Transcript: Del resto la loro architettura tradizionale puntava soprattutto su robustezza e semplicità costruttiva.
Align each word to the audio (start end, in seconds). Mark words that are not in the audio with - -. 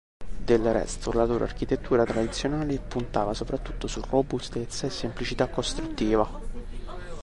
Del 0.43 0.63
resto 0.73 1.11
la 1.13 1.25
loro 1.25 1.43
architettura 1.43 2.05
tradizionale 2.05 2.79
puntava 2.79 3.35
soprattutto 3.35 3.85
su 3.85 4.01
robustezza 4.09 4.87
e 4.87 4.89
semplicità 4.89 5.47
costruttiva. 5.47 6.27